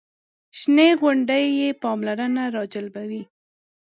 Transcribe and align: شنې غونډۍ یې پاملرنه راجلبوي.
شنې 0.57 0.89
غونډۍ 1.01 1.45
یې 1.59 1.69
پاملرنه 1.81 2.43
راجلبوي. 2.57 3.23